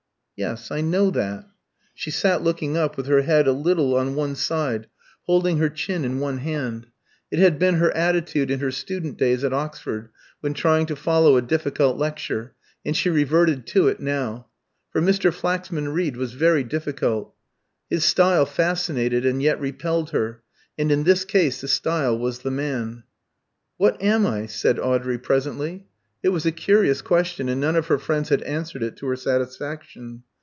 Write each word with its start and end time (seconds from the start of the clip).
"Yes, 0.37 0.71
I 0.71 0.81
know 0.81 1.11
that." 1.11 1.47
She 1.93 2.09
sat 2.09 2.41
looking 2.41 2.75
up, 2.75 2.97
with 2.97 3.05
her 3.05 3.21
head 3.21 3.45
a 3.45 3.51
little 3.51 3.95
on 3.95 4.15
one 4.15 4.33
side, 4.33 4.87
holding 5.27 5.59
her 5.59 5.69
chin 5.69 6.03
in 6.03 6.17
one 6.19 6.39
hand: 6.39 6.87
it 7.29 7.37
had 7.37 7.59
been 7.59 7.75
her 7.75 7.91
attitude 7.95 8.49
in 8.49 8.57
her 8.59 8.71
student 8.71 9.17
days 9.17 9.43
at 9.43 9.53
Oxford 9.53 10.09
when 10.39 10.55
trying 10.55 10.87
to 10.87 10.95
follow 10.95 11.37
a 11.37 11.43
difficult 11.43 11.95
lecture, 11.99 12.55
and 12.83 12.97
she 12.97 13.07
reverted 13.07 13.67
to 13.67 13.87
it 13.87 13.99
now. 13.99 14.47
For 14.89 14.99
Mr. 14.99 15.31
Flaxman 15.31 15.89
Reed 15.89 16.17
was 16.17 16.33
very 16.33 16.63
difficult. 16.63 17.35
His 17.87 18.03
style 18.03 18.47
fascinated 18.47 19.27
and 19.27 19.43
yet 19.43 19.59
repelled 19.61 20.09
her, 20.09 20.41
and 20.75 20.91
in 20.91 21.03
this 21.03 21.23
case 21.23 21.61
the 21.61 21.67
style 21.67 22.17
was 22.17 22.39
the 22.39 22.49
man. 22.49 23.03
"What 23.77 24.01
am 24.01 24.25
I?" 24.25 24.47
said 24.47 24.79
Audrey, 24.79 25.19
presently. 25.19 25.85
It 26.23 26.29
was 26.29 26.47
a 26.47 26.51
curious 26.51 27.03
question, 27.03 27.47
and 27.47 27.61
none 27.61 27.75
of 27.75 27.85
her 27.87 27.99
friends 27.99 28.29
had 28.29 28.41
answered 28.41 28.81
it 28.81 28.95
to 28.97 29.05
her 29.05 29.15
satisfaction. 29.15 30.23